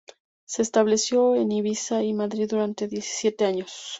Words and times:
Se 0.47 0.63
estableció 0.63 1.35
en 1.35 1.51
Ibiza 1.51 2.01
y 2.01 2.13
Madrid, 2.13 2.47
durante 2.49 2.87
diecisiete 2.87 3.45
años. 3.45 3.71